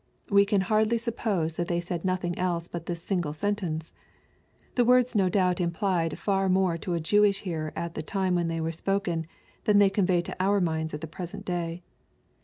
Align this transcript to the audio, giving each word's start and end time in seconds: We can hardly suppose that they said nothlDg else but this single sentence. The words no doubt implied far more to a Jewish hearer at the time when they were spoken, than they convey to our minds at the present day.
We 0.31 0.47
can 0.47 0.61
hardly 0.61 0.97
suppose 0.97 1.57
that 1.57 1.67
they 1.67 1.79
said 1.79 2.01
nothlDg 2.01 2.33
else 2.39 2.67
but 2.67 2.87
this 2.87 3.03
single 3.03 3.33
sentence. 3.33 3.93
The 4.73 4.83
words 4.83 5.13
no 5.13 5.29
doubt 5.29 5.61
implied 5.61 6.17
far 6.17 6.49
more 6.49 6.75
to 6.79 6.95
a 6.95 6.99
Jewish 6.99 7.41
hearer 7.41 7.71
at 7.75 7.93
the 7.93 8.01
time 8.01 8.33
when 8.33 8.47
they 8.47 8.59
were 8.61 8.71
spoken, 8.71 9.27
than 9.65 9.77
they 9.77 9.91
convey 9.91 10.21
to 10.23 10.35
our 10.39 10.59
minds 10.59 10.95
at 10.95 11.01
the 11.01 11.07
present 11.07 11.45
day. 11.45 11.83